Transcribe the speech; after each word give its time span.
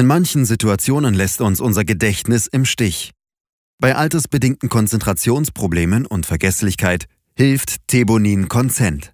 In 0.00 0.06
manchen 0.06 0.46
Situationen 0.46 1.12
lässt 1.12 1.42
uns 1.42 1.60
unser 1.60 1.84
Gedächtnis 1.84 2.46
im 2.46 2.64
Stich. 2.64 3.10
Bei 3.82 3.96
altersbedingten 3.96 4.70
Konzentrationsproblemen 4.70 6.06
und 6.06 6.24
Vergesslichkeit 6.24 7.04
hilft 7.36 7.86
Thebonin 7.86 8.48
Konzent. 8.48 9.12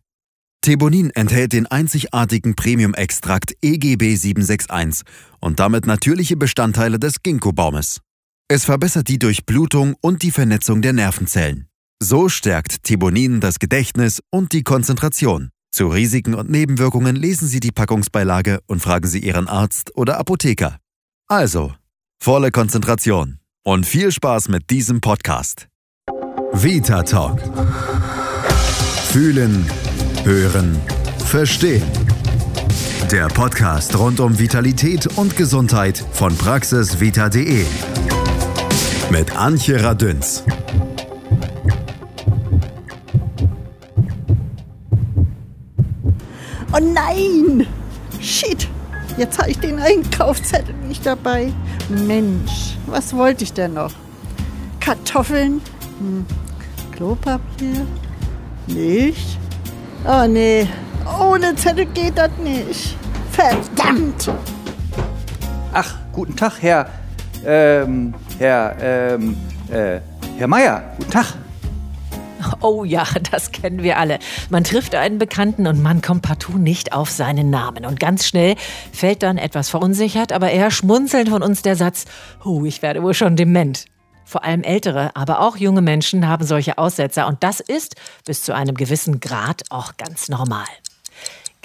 Thebonin 0.61 1.11
enthält 1.11 1.55
den 1.55 1.67
einzigartigen 1.67 2.55
Premium-Extrakt 2.55 3.55
EGB 3.63 4.15
761 4.15 5.05
und 5.41 5.59
damit 5.59 5.89
natürliche 5.89 6.37
Bestandteile 6.37 7.01
des 7.01 7.21
Ginkgo-Baumes. 7.21 8.01
Es 8.47 8.65
verbessert 8.65 9.09
die 9.09 9.19
Durchblutung 9.19 9.97
und 10.01 10.23
die 10.23 10.31
Vernetzung 10.31 10.83
der 10.83 10.93
Nervenzellen. 10.93 11.67
So 12.01 12.29
stärkt 12.29 12.85
Thebonin 12.85 13.41
das 13.41 13.59
Gedächtnis 13.59 14.21
und 14.31 14.53
die 14.53 14.63
Konzentration. 14.63 15.51
Zu 15.77 15.89
Risiken 15.89 16.33
und 16.35 16.49
Nebenwirkungen 16.49 17.17
lesen 17.17 17.49
Sie 17.49 17.61
die 17.61 17.71
Packungsbeilage 17.71 18.61
und 18.67 18.81
fragen 18.81 19.07
Sie 19.07 19.19
Ihren 19.19 19.47
Arzt 19.47 19.95
oder 19.95 20.17
Apotheker. 20.17 20.79
Also, 21.29 21.75
volle 22.19 22.51
Konzentration 22.51 23.41
und 23.63 23.85
viel 23.85 24.11
Spaß 24.11 24.49
mit 24.49 24.71
diesem 24.71 25.03
Podcast. 25.03 25.69
Vita 26.55 27.03
Talk. 27.03 27.43
Fühlen 29.11 29.67
Hören, 30.25 30.81
Verstehen. 31.27 31.83
Der 33.13 33.27
Podcast 33.27 33.99
rund 33.99 34.19
um 34.21 34.39
Vitalität 34.39 35.07
und 35.19 35.37
Gesundheit 35.37 36.03
von 36.13 36.35
praxisvita.de. 36.39 37.67
Mit 39.11 39.37
Antje 39.37 39.83
Radünz. 39.83 40.43
Oh 46.77 46.81
nein! 46.81 47.67
Shit! 48.21 48.69
Jetzt 49.17 49.39
habe 49.39 49.51
ich 49.51 49.59
den 49.59 49.79
Einkaufszettel 49.79 50.75
nicht 50.87 51.07
dabei. 51.07 51.51
Mensch, 51.89 52.77
was 52.85 53.17
wollte 53.17 53.45
ich 53.45 53.55
denn 53.55 53.75
noch? 53.75 53.93
Kartoffeln? 54.81 55.63
Hm. 55.99 56.27
Klopapier? 56.93 57.87
Milch? 58.67 59.39
Oh 60.07 60.27
nee, 60.29 60.69
ohne 61.19 61.55
Zettel 61.55 61.87
geht 61.87 62.19
das 62.19 62.31
nicht. 62.43 62.95
Verdammt! 63.31 64.31
Ach, 65.73 65.95
guten 66.13 66.37
Tag, 66.37 66.61
Herr, 66.61 66.91
ähm, 67.47 68.13
Herr, 68.39 68.77
ähm, 68.81 69.37
äh, 69.71 70.01
Herr 70.37 70.47
Meier, 70.47 70.83
guten 70.99 71.11
Tag. 71.11 71.27
Oh 72.67 72.83
ja, 72.83 73.07
das 73.31 73.53
kennen 73.53 73.85
wir 73.85 73.97
alle. 73.97 74.19
Man 74.51 74.65
trifft 74.65 74.97
einen 74.97 75.19
Bekannten 75.19 75.69
und 75.69 75.81
man 75.81 76.03
kommt 76.03 76.23
partout 76.23 76.59
nicht 76.59 76.93
auf 76.93 77.11
seinen 77.11 77.49
Namen. 77.49 77.87
Und 77.87 78.01
ganz 78.01 78.27
schnell 78.27 78.57
fällt 78.93 79.23
dann 79.23 79.39
etwas 79.39 79.71
verunsichert, 79.71 80.33
aber 80.33 80.51
eher 80.51 80.73
schmunzelnd 80.73 81.29
von 81.29 81.45
uns 81.45 81.63
der 81.63 81.77
Satz, 81.77 82.07
oh, 82.45 82.65
ich 82.65 82.83
werde 82.83 83.05
wohl 83.05 83.15
schon 83.15 83.37
dement. 83.37 83.85
Vor 84.25 84.43
allem 84.43 84.65
ältere, 84.65 85.15
aber 85.15 85.43
auch 85.43 85.57
junge 85.57 85.81
Menschen 85.81 86.27
haben 86.27 86.45
solche 86.45 86.79
Aussetzer 86.79 87.29
und 87.29 87.45
das 87.45 87.61
ist 87.61 87.95
bis 88.25 88.43
zu 88.43 88.53
einem 88.53 88.75
gewissen 88.75 89.21
Grad 89.21 89.63
auch 89.71 89.97
ganz 89.97 90.29
normal. 90.29 90.67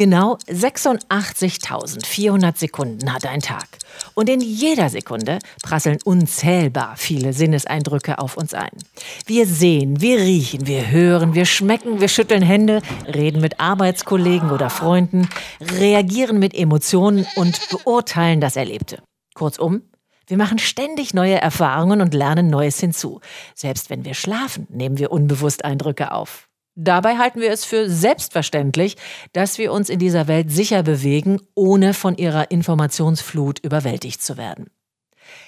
Genau 0.01 0.37
86.400 0.47 2.57
Sekunden 2.57 3.13
hat 3.13 3.27
ein 3.27 3.39
Tag. 3.39 3.67
Und 4.15 4.31
in 4.31 4.41
jeder 4.41 4.89
Sekunde 4.89 5.37
prasseln 5.61 5.99
unzählbar 6.03 6.95
viele 6.97 7.33
Sinneseindrücke 7.33 8.17
auf 8.17 8.35
uns 8.35 8.55
ein. 8.55 8.71
Wir 9.27 9.45
sehen, 9.45 10.01
wir 10.01 10.17
riechen, 10.17 10.65
wir 10.65 10.89
hören, 10.89 11.35
wir 11.35 11.45
schmecken, 11.45 12.01
wir 12.01 12.07
schütteln 12.07 12.41
Hände, 12.41 12.81
reden 13.13 13.41
mit 13.41 13.59
Arbeitskollegen 13.59 14.49
oder 14.49 14.71
Freunden, 14.71 15.29
reagieren 15.59 16.39
mit 16.39 16.55
Emotionen 16.55 17.27
und 17.35 17.69
beurteilen 17.69 18.41
das 18.41 18.55
Erlebte. 18.55 19.03
Kurzum, 19.35 19.83
wir 20.25 20.37
machen 20.37 20.57
ständig 20.57 21.13
neue 21.13 21.39
Erfahrungen 21.39 22.01
und 22.01 22.15
lernen 22.15 22.47
Neues 22.47 22.79
hinzu. 22.79 23.21
Selbst 23.53 23.91
wenn 23.91 24.03
wir 24.03 24.15
schlafen, 24.15 24.65
nehmen 24.71 24.97
wir 24.97 25.11
unbewusst 25.11 25.63
Eindrücke 25.63 26.11
auf. 26.11 26.47
Dabei 26.83 27.17
halten 27.17 27.41
wir 27.41 27.51
es 27.51 27.63
für 27.63 27.87
selbstverständlich, 27.87 28.97
dass 29.33 29.59
wir 29.59 29.71
uns 29.71 29.87
in 29.87 29.99
dieser 29.99 30.27
Welt 30.27 30.49
sicher 30.49 30.81
bewegen, 30.81 31.39
ohne 31.53 31.93
von 31.93 32.17
ihrer 32.17 32.49
Informationsflut 32.49 33.59
überwältigt 33.59 34.23
zu 34.23 34.35
werden. 34.35 34.65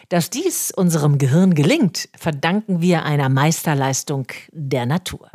Dass 0.10 0.30
dies 0.30 0.70
unserem 0.70 1.18
Gehirn 1.18 1.56
gelingt, 1.56 2.08
verdanken 2.16 2.82
wir 2.82 3.04
einer 3.04 3.30
Meisterleistung 3.30 4.28
der 4.52 4.86
Natur, 4.86 5.32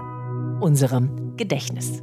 unserem 0.60 1.36
Gedächtnis. 1.36 2.00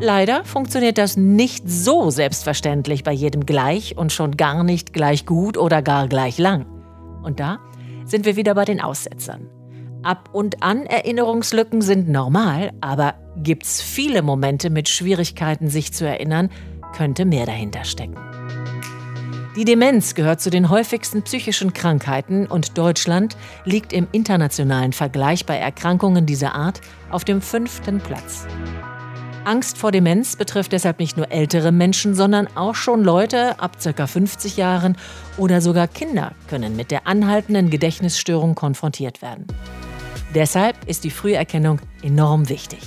Leider 0.00 0.44
funktioniert 0.44 0.98
das 0.98 1.16
nicht 1.16 1.70
so 1.70 2.10
selbstverständlich 2.10 3.04
bei 3.04 3.12
jedem 3.12 3.46
gleich 3.46 3.96
und 3.96 4.12
schon 4.12 4.36
gar 4.36 4.64
nicht 4.64 4.92
gleich 4.92 5.24
gut 5.24 5.56
oder 5.56 5.82
gar 5.82 6.08
gleich 6.08 6.36
lang. 6.36 6.66
Und 7.22 7.38
da 7.38 7.60
sind 8.06 8.24
wir 8.24 8.34
wieder 8.34 8.56
bei 8.56 8.64
den 8.64 8.80
Aussetzern. 8.80 9.61
Ab 10.02 10.30
und 10.32 10.64
an 10.64 10.84
Erinnerungslücken 10.84 11.80
sind 11.80 12.08
normal, 12.08 12.72
aber 12.80 13.14
gibt's 13.36 13.80
viele 13.80 14.22
Momente 14.22 14.68
mit 14.68 14.88
Schwierigkeiten, 14.88 15.70
sich 15.70 15.92
zu 15.92 16.04
erinnern, 16.04 16.50
könnte 16.96 17.24
mehr 17.24 17.46
dahinter 17.46 17.84
stecken. 17.84 18.16
Die 19.54 19.64
Demenz 19.64 20.14
gehört 20.14 20.40
zu 20.40 20.50
den 20.50 20.70
häufigsten 20.70 21.22
psychischen 21.22 21.72
Krankheiten 21.72 22.46
und 22.46 22.78
Deutschland 22.78 23.36
liegt 23.64 23.92
im 23.92 24.08
internationalen 24.10 24.92
Vergleich 24.92 25.46
bei 25.46 25.56
Erkrankungen 25.56 26.26
dieser 26.26 26.54
Art 26.54 26.80
auf 27.10 27.24
dem 27.24 27.40
fünften 27.40 28.00
Platz. 28.00 28.46
Angst 29.44 29.78
vor 29.78 29.92
Demenz 29.92 30.36
betrifft 30.36 30.72
deshalb 30.72 30.98
nicht 30.98 31.16
nur 31.16 31.30
ältere 31.30 31.70
Menschen, 31.70 32.14
sondern 32.14 32.48
auch 32.56 32.74
schon 32.74 33.04
Leute 33.04 33.60
ab 33.60 33.76
ca. 33.82 34.06
50 34.06 34.56
Jahren 34.56 34.96
oder 35.36 35.60
sogar 35.60 35.86
Kinder 35.86 36.32
können 36.48 36.74
mit 36.74 36.90
der 36.90 37.06
anhaltenden 37.06 37.70
Gedächtnisstörung 37.70 38.54
konfrontiert 38.54 39.20
werden. 39.20 39.46
Deshalb 40.34 40.76
ist 40.86 41.04
die 41.04 41.10
Früherkennung 41.10 41.78
enorm 42.02 42.48
wichtig. 42.48 42.80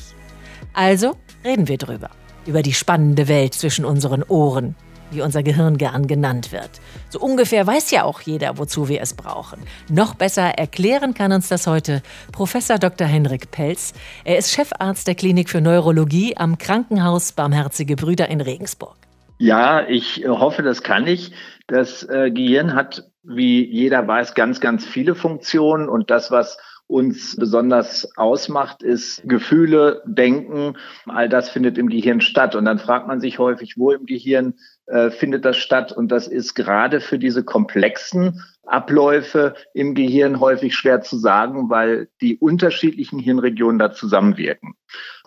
Also 0.74 1.16
reden 1.44 1.68
wir 1.68 1.78
drüber. 1.78 2.10
Über 2.48 2.64
die 2.64 2.74
spannende 2.74 3.28
Welt 3.28 3.54
zwischen 3.54 3.86
unseren 3.86 4.24
Ohren, 4.24 4.76
wie 5.12 5.22
unser 5.22 5.44
Gehirn 5.44 5.78
gern 5.78 6.08
genannt 6.08 6.52
wird. 6.52 6.70
So 7.10 7.20
ungefähr 7.20 7.68
weiß 7.68 7.92
ja 7.92 8.04
auch 8.04 8.22
jeder, 8.22 8.58
wozu 8.58 8.90
wir 8.90 9.00
es 9.00 9.14
brauchen. 9.14 9.60
Noch 9.90 10.16
besser 10.16 10.58
erklären 10.58 11.14
kann 11.14 11.32
uns 11.32 11.48
das 11.48 11.68
heute 11.68 12.02
Professor 12.32 12.80
Dr. 12.80 13.06
Henrik 13.06 13.52
Pelz. 13.52 13.94
Er 14.24 14.40
ist 14.40 14.52
Chefarzt 14.52 15.08
der 15.08 15.14
Klinik 15.14 15.52
für 15.52 15.62
Neurologie 15.62 16.36
am 16.38 16.58
Krankenhaus 16.58 17.32
Barmherzige 17.32 17.96
Brüder 17.96 18.28
in 18.28 18.42
Regensburg. 18.42 18.98
Ja, 19.38 19.88
ich 19.88 20.26
hoffe, 20.28 20.64
das 20.64 20.82
kann 20.82 21.06
ich. 21.06 21.32
Das 21.68 22.02
äh, 22.10 22.32
Gehirn 22.32 22.74
hat, 22.74 23.04
wie 23.24 23.66
jeder 23.72 24.08
weiß, 24.08 24.34
ganz, 24.34 24.62
ganz 24.62 24.84
viele 24.84 25.14
Funktionen 25.14 25.90
und 25.90 26.10
das, 26.10 26.32
was 26.32 26.58
uns 26.88 27.36
besonders 27.36 28.16
ausmacht, 28.18 28.84
ist 28.84 29.22
Gefühle, 29.28 30.04
Denken. 30.06 30.78
All 31.06 31.30
das 31.30 31.50
findet 31.50 31.78
im 31.78 31.90
Gehirn 31.90 32.22
statt. 32.22 32.56
Und 32.56 32.66
dann 32.66 32.80
fragt 32.80 33.08
man 33.08 33.20
sich 33.20 33.40
häufig, 33.40 33.78
wo 33.78 33.92
im 33.92 34.06
Gehirn 34.06 34.56
äh, 34.86 35.10
findet 35.10 35.46
das 35.46 35.58
statt? 35.58 35.92
Und 35.92 36.12
das 36.12 36.28
ist 36.28 36.54
gerade 36.54 37.02
für 37.02 37.18
diese 37.18 37.44
komplexen 37.44 38.44
Abläufe 38.64 39.56
im 39.74 39.96
Gehirn 39.96 40.40
häufig 40.40 40.76
schwer 40.76 41.02
zu 41.02 41.18
sagen, 41.18 41.70
weil 41.70 42.08
die 42.22 42.38
unterschiedlichen 42.38 43.20
Hirnregionen 43.20 43.80
da 43.80 43.92
zusammenwirken. 43.92 44.76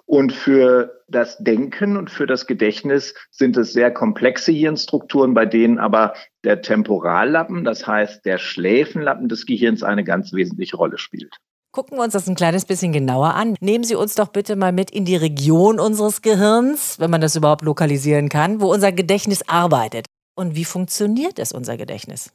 Und 0.06 0.32
für 0.32 1.02
das 1.06 1.36
Denken 1.36 1.98
und 1.98 2.10
für 2.10 2.26
das 2.26 2.46
Gedächtnis 2.46 3.14
sind 3.30 3.58
es 3.58 3.74
sehr 3.74 3.90
komplexe 3.90 4.52
Hirnstrukturen, 4.52 5.34
bei 5.34 5.44
denen 5.44 5.78
aber 5.78 6.14
der 6.44 6.62
Temporallappen, 6.62 7.62
das 7.62 7.86
heißt 7.86 8.24
der 8.24 8.38
Schläfenlappen 8.38 9.28
des 9.28 9.44
Gehirns, 9.44 9.82
eine 9.82 10.04
ganz 10.04 10.32
wesentliche 10.32 10.78
Rolle 10.78 10.96
spielt. 10.96 11.36
Gucken 11.70 11.98
wir 11.98 12.04
uns 12.04 12.14
das 12.14 12.28
ein 12.28 12.34
kleines 12.34 12.64
bisschen 12.64 12.92
genauer 12.92 13.34
an. 13.34 13.54
Nehmen 13.60 13.84
Sie 13.84 13.94
uns 13.94 14.14
doch 14.14 14.28
bitte 14.28 14.56
mal 14.56 14.72
mit 14.72 14.90
in 14.90 15.04
die 15.04 15.16
Region 15.16 15.78
unseres 15.78 16.22
Gehirns, 16.22 16.98
wenn 16.98 17.10
man 17.10 17.20
das 17.20 17.36
überhaupt 17.36 17.62
lokalisieren 17.62 18.30
kann, 18.30 18.60
wo 18.60 18.72
unser 18.72 18.90
Gedächtnis 18.90 19.46
arbeitet. 19.48 20.06
Und 20.34 20.54
wie 20.54 20.64
funktioniert 20.64 21.38
es, 21.38 21.52
unser 21.52 21.76
Gedächtnis? 21.76 22.32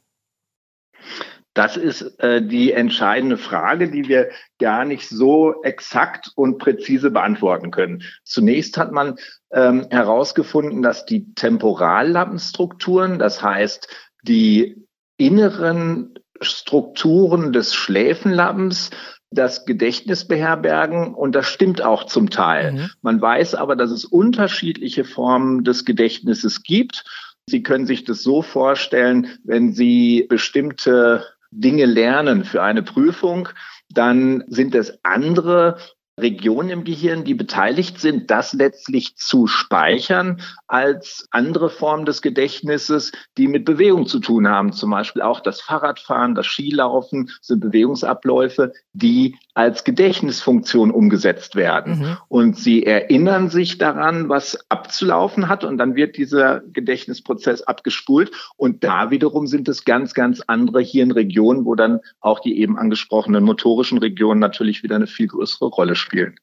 Das 1.54 1.76
ist 1.76 2.02
äh, 2.20 2.42
die 2.42 2.72
entscheidende 2.72 3.36
Frage, 3.36 3.90
die 3.90 4.08
wir 4.08 4.30
gar 4.58 4.84
nicht 4.84 5.08
so 5.08 5.62
exakt 5.62 6.30
und 6.34 6.58
präzise 6.58 7.10
beantworten 7.12 7.70
können. 7.70 8.02
Zunächst 8.24 8.76
hat 8.76 8.90
man 8.90 9.16
ähm, 9.52 9.86
herausgefunden, 9.90 10.82
dass 10.82 11.06
die 11.06 11.32
Temporallappenstrukturen, 11.34 13.20
das 13.20 13.42
heißt 13.42 13.88
die 14.22 14.84
inneren 15.16 16.14
Strukturen 16.40 17.52
des 17.52 17.72
Schläfenlappens, 17.74 18.90
das 19.34 19.66
Gedächtnis 19.66 20.26
beherbergen 20.26 21.14
und 21.14 21.34
das 21.34 21.46
stimmt 21.46 21.82
auch 21.82 22.04
zum 22.04 22.30
Teil. 22.30 22.72
Mhm. 22.72 22.90
Man 23.02 23.20
weiß 23.20 23.54
aber, 23.54 23.76
dass 23.76 23.90
es 23.90 24.04
unterschiedliche 24.04 25.04
Formen 25.04 25.64
des 25.64 25.84
Gedächtnisses 25.84 26.62
gibt. 26.62 27.04
Sie 27.46 27.62
können 27.62 27.86
sich 27.86 28.04
das 28.04 28.22
so 28.22 28.42
vorstellen, 28.42 29.28
wenn 29.44 29.72
Sie 29.72 30.26
bestimmte 30.28 31.26
Dinge 31.50 31.84
lernen 31.84 32.44
für 32.44 32.62
eine 32.62 32.82
Prüfung, 32.82 33.48
dann 33.90 34.44
sind 34.48 34.74
es 34.74 34.98
andere 35.04 35.76
Regionen 36.20 36.70
im 36.70 36.84
Gehirn, 36.84 37.24
die 37.24 37.34
beteiligt 37.34 38.00
sind, 38.00 38.30
das 38.30 38.52
letztlich 38.52 39.16
zu 39.16 39.48
speichern 39.48 40.40
als 40.68 41.26
andere 41.32 41.70
Formen 41.70 42.04
des 42.04 42.22
Gedächtnisses, 42.22 43.10
die 43.36 43.48
mit 43.48 43.64
Bewegung 43.64 44.06
zu 44.06 44.20
tun 44.20 44.48
haben. 44.48 44.72
Zum 44.72 44.90
Beispiel 44.90 45.22
auch 45.22 45.40
das 45.40 45.60
Fahrradfahren, 45.60 46.36
das 46.36 46.46
Skilaufen 46.46 47.30
sind 47.40 47.60
Bewegungsabläufe, 47.60 48.72
die 48.92 49.36
als 49.54 49.82
Gedächtnisfunktion 49.82 50.92
umgesetzt 50.92 51.56
werden. 51.56 51.98
Mhm. 51.98 52.16
Und 52.28 52.58
sie 52.58 52.86
erinnern 52.86 53.50
sich 53.50 53.78
daran, 53.78 54.28
was 54.28 54.58
abzulaufen 54.68 55.48
hat 55.48 55.64
und 55.64 55.78
dann 55.78 55.96
wird 55.96 56.16
dieser 56.16 56.60
Gedächtnisprozess 56.60 57.62
abgespult. 57.62 58.30
Und 58.56 58.84
da 58.84 59.10
wiederum 59.10 59.48
sind 59.48 59.68
es 59.68 59.84
ganz, 59.84 60.14
ganz 60.14 60.42
andere 60.46 60.80
Hirnregionen, 60.80 61.64
wo 61.64 61.74
dann 61.74 62.00
auch 62.20 62.38
die 62.38 62.60
eben 62.60 62.78
angesprochenen 62.78 63.42
motorischen 63.42 63.98
Regionen 63.98 64.40
natürlich 64.40 64.84
wieder 64.84 64.96
eine 64.96 65.06
viel 65.08 65.26
größere 65.26 65.66
Rolle 65.66 65.96
spielen 65.96 66.03
spielen. 66.04 66.36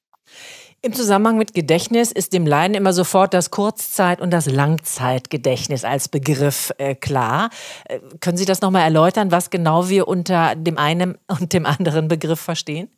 Im 0.83 0.93
Zusammenhang 0.93 1.37
mit 1.37 1.53
Gedächtnis 1.53 2.11
ist 2.11 2.33
dem 2.33 2.47
Laien 2.47 2.73
immer 2.73 2.91
sofort 2.91 3.35
das 3.35 3.51
Kurzzeit- 3.51 4.19
und 4.19 4.31
das 4.31 4.47
Langzeitgedächtnis 4.47 5.83
als 5.83 6.09
Begriff 6.09 6.73
äh, 6.79 6.95
klar. 6.95 7.51
Äh, 7.85 7.99
können 8.19 8.35
Sie 8.35 8.45
das 8.45 8.61
nochmal 8.61 8.81
erläutern, 8.81 9.31
was 9.31 9.51
genau 9.51 9.89
wir 9.89 10.07
unter 10.07 10.55
dem 10.55 10.79
einen 10.79 11.19
und 11.27 11.53
dem 11.53 11.67
anderen 11.67 12.07
Begriff 12.07 12.39
verstehen? 12.39 12.89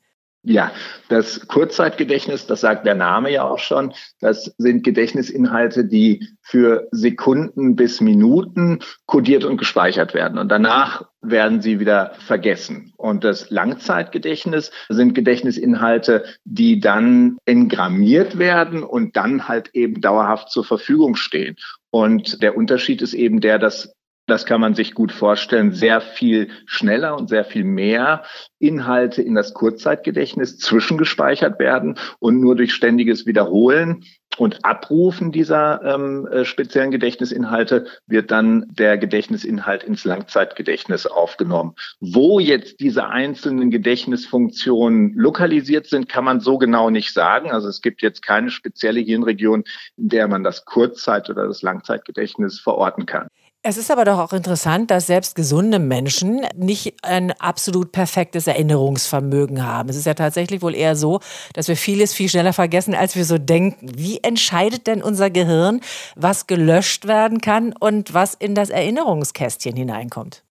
Ja, 0.45 0.73
das 1.07 1.47
Kurzzeitgedächtnis, 1.47 2.47
das 2.47 2.59
sagt 2.59 2.85
der 2.85 2.95
Name 2.95 3.31
ja 3.31 3.43
auch 3.43 3.59
schon, 3.59 3.93
das 4.19 4.53
sind 4.57 4.83
Gedächtnisinhalte, 4.83 5.85
die 5.85 6.27
für 6.41 6.89
Sekunden 6.91 7.77
bis 7.77 8.01
Minuten 8.01 8.79
kodiert 9.05 9.45
und 9.45 9.55
gespeichert 9.55 10.13
werden. 10.13 10.37
Und 10.37 10.49
danach 10.49 11.05
werden 11.21 11.61
sie 11.61 11.79
wieder 11.79 12.15
vergessen. 12.19 12.91
Und 12.97 13.23
das 13.23 13.51
Langzeitgedächtnis 13.51 14.71
sind 14.89 15.15
Gedächtnisinhalte, 15.15 16.25
die 16.43 16.81
dann 16.81 17.37
engrammiert 17.45 18.37
werden 18.37 18.83
und 18.83 19.15
dann 19.15 19.47
halt 19.47 19.69
eben 19.73 20.01
dauerhaft 20.01 20.49
zur 20.49 20.65
Verfügung 20.65 21.15
stehen. 21.15 21.55
Und 21.89 22.43
der 22.43 22.57
Unterschied 22.57 23.01
ist 23.01 23.13
eben 23.13 23.39
der, 23.39 23.59
dass 23.59 23.93
das 24.25 24.45
kann 24.45 24.61
man 24.61 24.73
sich 24.73 24.93
gut 24.93 25.11
vorstellen, 25.11 25.71
sehr 25.71 25.99
viel 26.01 26.49
schneller 26.65 27.17
und 27.17 27.29
sehr 27.29 27.45
viel 27.45 27.63
mehr 27.63 28.23
Inhalte 28.59 29.21
in 29.21 29.35
das 29.35 29.53
Kurzzeitgedächtnis 29.53 30.57
zwischengespeichert 30.59 31.59
werden 31.59 31.99
und 32.19 32.39
nur 32.39 32.55
durch 32.55 32.73
ständiges 32.73 33.25
Wiederholen 33.25 34.05
und 34.37 34.65
Abrufen 34.65 35.31
dieser 35.31 35.81
ähm, 35.83 36.27
äh, 36.27 36.45
speziellen 36.45 36.91
Gedächtnisinhalte 36.91 37.85
wird 38.07 38.31
dann 38.31 38.65
der 38.69 38.97
Gedächtnisinhalt 38.97 39.83
ins 39.83 40.05
Langzeitgedächtnis 40.05 41.05
aufgenommen. 41.05 41.75
Wo 41.99 42.39
jetzt 42.39 42.79
diese 42.79 43.07
einzelnen 43.07 43.69
Gedächtnisfunktionen 43.69 45.13
lokalisiert 45.13 45.85
sind, 45.87 46.09
kann 46.09 46.23
man 46.23 46.39
so 46.39 46.57
genau 46.57 46.89
nicht 46.89 47.13
sagen. 47.13 47.51
Also 47.51 47.67
es 47.67 47.81
gibt 47.81 48.01
jetzt 48.01 48.23
keine 48.25 48.49
spezielle 48.49 49.01
Hirnregion, 49.01 49.65
in 49.97 50.09
der 50.09 50.27
man 50.27 50.43
das 50.43 50.65
Kurzzeit- 50.65 51.29
oder 51.29 51.47
das 51.47 51.61
Langzeitgedächtnis 51.61 52.59
verorten 52.59 53.05
kann. 53.05 53.27
Es 53.65 53.77
ist 53.77 53.89
aber 53.89 54.03
doch 54.03 54.19
auch 54.19 54.33
interessant, 54.33 54.91
dass 54.91 55.07
selbst 55.07 55.35
gesunde 55.35 55.79
Menschen 55.79 56.45
nicht 56.53 56.95
ein 57.01 57.31
absolut 57.39 57.93
perfektes 57.93 58.45
Erinnerungsvermögen 58.45 59.65
haben. 59.65 59.87
Es 59.87 59.95
ist 59.95 60.05
ja 60.05 60.15
tatsächlich 60.15 60.61
wohl 60.61 60.75
eher 60.75 60.97
so, 60.97 61.21
dass 61.53 61.69
wir 61.69 61.77
vieles 61.77 62.13
viel 62.13 62.27
schneller 62.27 62.51
vergessen, 62.51 62.93
als 62.93 63.15
wir 63.15 63.23
so 63.23 63.37
denken. 63.37 63.89
Wie 63.95 64.21
entscheidet 64.21 64.85
denn 64.85 65.01
unser 65.01 65.29
Gehirn, 65.29 65.79
was 66.17 66.45
gelöscht 66.45 67.07
werden 67.07 67.39
kann 67.39 67.73
und 67.79 68.13
was 68.13 68.33
in 68.33 68.53
das 68.53 68.69
Erinnerungskästchen 68.69 69.77
hineinkommt? 69.77 70.43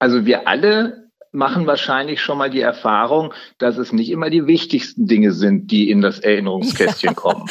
Also 0.00 0.26
wir 0.26 0.48
alle 0.48 1.07
machen 1.32 1.66
wahrscheinlich 1.66 2.20
schon 2.20 2.38
mal 2.38 2.50
die 2.50 2.60
Erfahrung, 2.60 3.34
dass 3.58 3.78
es 3.78 3.92
nicht 3.92 4.10
immer 4.10 4.30
die 4.30 4.46
wichtigsten 4.46 5.06
Dinge 5.06 5.32
sind, 5.32 5.70
die 5.70 5.90
in 5.90 6.00
das 6.00 6.20
Erinnerungskästchen 6.20 7.14
kommen. 7.14 7.46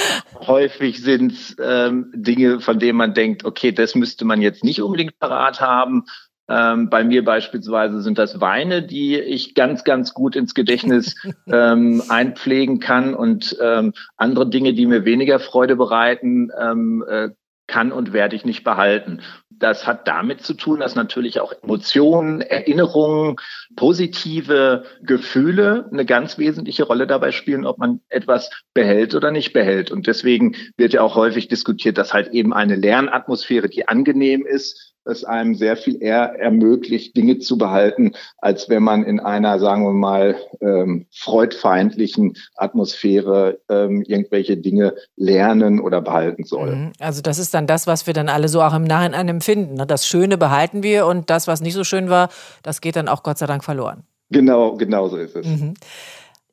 Häufig 0.48 1.02
sind 1.02 1.34
es 1.34 1.56
ähm, 1.62 2.12
Dinge, 2.14 2.60
von 2.60 2.80
denen 2.80 2.98
man 2.98 3.14
denkt, 3.14 3.46
okay, 3.46 3.72
das 3.72 3.96
müsste 3.96 4.26
man 4.26 4.42
jetzt 4.42 4.64
nicht 4.64 4.82
unbedingt 4.82 5.20
parat 5.20 5.62
haben. 5.62 6.06
Ähm, 6.50 6.90
bei 6.90 7.04
mir 7.04 7.26
beispielsweise 7.26 8.02
sind 8.02 8.18
das 8.18 8.40
Weine, 8.40 8.82
die 8.82 9.20
ich 9.20 9.54
ganz, 9.54 9.84
ganz 9.84 10.14
gut 10.14 10.36
ins 10.36 10.54
Gedächtnis 10.54 11.16
ähm, 11.48 12.02
einpflegen 12.08 12.80
kann 12.80 13.14
und 13.14 13.58
ähm, 13.62 13.94
andere 14.16 14.50
Dinge, 14.50 14.74
die 14.74 14.86
mir 14.86 15.04
weniger 15.04 15.40
Freude 15.40 15.76
bereiten, 15.76 16.50
ähm, 16.58 17.04
äh, 17.08 17.30
kann 17.68 17.92
und 17.92 18.14
werde 18.14 18.36
ich 18.36 18.46
nicht 18.46 18.64
behalten. 18.64 19.20
Das 19.60 19.88
hat 19.88 20.08
damit 20.08 20.42
zu 20.42 20.54
tun, 20.54 20.80
dass 20.80 20.96
natürlich 20.96 21.40
auch 21.40 21.54
Emotionen, 21.64 22.42
Erinnerungen, 22.42 23.38
positive 23.76 24.84
Gefühle 25.02 25.90
eine 25.92 26.06
ganz 26.06 26.38
wesentliche 26.38 26.84
Rolle 26.84 27.08
dabei 27.08 27.32
spielen, 27.32 27.66
ob 27.66 27.78
man 27.78 28.02
etwas 28.10 28.52
behält 28.74 29.16
oder 29.16 29.32
nicht 29.32 29.54
behält. 29.54 29.90
Und 29.90 30.06
deswegen 30.08 30.56
wird 30.78 30.94
ja 30.94 31.02
auch 31.02 31.16
häufig 31.16 31.48
diskutiert, 31.48 31.98
dass 31.98 32.14
halt 32.14 32.30
eben 32.30 32.54
eine 32.54 32.76
Lernatmosphäre, 32.76 33.70
die 33.70 33.88
angenehm 33.88 34.46
ist, 34.46 34.94
es 35.08 35.24
einem 35.24 35.56
sehr 35.56 35.78
viel 35.78 36.02
eher 36.02 36.40
ermöglicht, 36.40 37.16
Dinge 37.16 37.40
zu 37.40 37.58
behalten, 37.58 38.12
als 38.38 38.70
wenn 38.70 38.84
man 38.84 39.04
in 39.04 39.20
einer, 39.20 39.60
sagen 39.60 39.84
wir 39.84 39.94
mal, 39.94 40.36
ähm, 40.62 41.06
freudfeindlichen 41.12 42.38
Atmosphäre 42.56 43.60
ähm, 43.70 44.04
irgendwelche 44.04 44.58
Dinge 44.58 44.94
lernen 45.16 45.80
oder 45.80 46.02
behalten 46.02 46.44
soll. 46.44 46.76
Mhm. 46.76 46.92
Also 47.00 47.22
das 47.22 47.40
ist 47.40 47.54
dann 47.54 47.68
das, 47.68 47.88
was 47.88 48.08
wir 48.08 48.14
dann 48.14 48.30
alle 48.30 48.48
so 48.48 48.62
auch 48.62 48.76
im 48.76 48.84
Nachhinein 48.84 49.28
empfinden. 49.28 49.76
Ne? 49.76 49.88
Das 49.88 50.06
Schöne 50.06 50.38
behalten 50.38 50.84
wir 50.84 51.06
und 51.06 51.30
das, 51.30 51.48
was 51.48 51.62
nicht 51.62 51.74
so 51.74 51.84
schön 51.84 52.10
war, 52.10 52.30
das 52.64 52.82
geht 52.82 52.96
dann 52.96 53.08
auch 53.08 53.24
Gott 53.24 53.38
sei 53.38 53.46
Dank 53.46 53.64
verloren. 53.64 54.04
Genau, 54.30 54.76
genau 54.76 55.08
so 55.08 55.18
ist 55.18 55.36
es. 55.36 55.46
Mhm. 55.46 55.74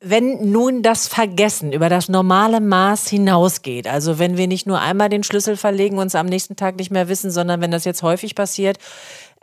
Wenn 0.07 0.51
nun 0.51 0.83
das 0.83 1.07
Vergessen 1.07 1.73
über 1.73 1.89
das 1.89 2.09
normale 2.09 2.61
Maß 2.61 3.07
hinausgeht, 3.07 3.87
also 3.87 4.19
wenn 4.19 4.37
wir 4.37 4.47
nicht 4.47 4.67
nur 4.67 4.79
einmal 4.79 5.09
den 5.09 5.23
Schlüssel 5.23 5.57
verlegen 5.57 5.97
und 5.97 6.03
uns 6.03 6.15
am 6.15 6.27
nächsten 6.27 6.55
Tag 6.55 6.75
nicht 6.77 6.91
mehr 6.91 7.09
wissen, 7.09 7.31
sondern 7.31 7.59
wenn 7.59 7.71
das 7.71 7.85
jetzt 7.85 8.03
häufig 8.03 8.35
passiert, 8.35 8.77